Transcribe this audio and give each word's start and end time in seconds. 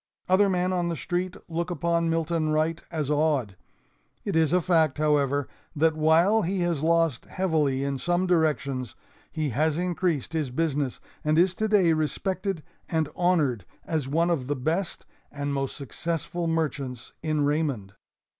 Other 0.27 0.49
men 0.49 0.73
on 0.73 0.89
the 0.89 0.95
street 0.95 1.37
look 1.47 1.69
upon 1.69 2.09
Milton 2.09 2.49
Wright 2.49 2.81
as 2.89 3.11
odd. 3.11 3.55
It 4.25 4.35
is 4.35 4.51
a 4.51 4.59
fact, 4.59 4.97
however, 4.97 5.47
that 5.75 5.95
while 5.95 6.41
he 6.41 6.61
has 6.61 6.81
lost 6.81 7.25
heavily 7.25 7.83
in 7.83 7.99
some 7.99 8.25
directions, 8.25 8.95
he 9.31 9.49
has 9.49 9.77
increased 9.77 10.33
his 10.33 10.49
business, 10.49 10.99
and 11.23 11.37
is 11.37 11.53
today 11.53 11.93
respected 11.93 12.63
and 12.89 13.09
honored 13.15 13.63
as 13.85 14.07
one 14.07 14.31
of 14.31 14.47
the 14.47 14.55
best 14.55 15.05
and 15.31 15.53
most 15.53 15.77
successful 15.77 16.47
merchants 16.47 17.13
in 17.21 17.45
Raymond. 17.45 17.93